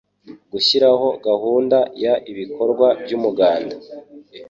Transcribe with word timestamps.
Gushyiraho 0.51 1.07
gahunda 1.27 1.77
y 2.01 2.05
ibikorwa 2.31 2.87
by'umuganda 3.01 3.75